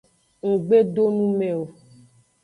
[0.49, 1.63] Ng gbe do nu me o.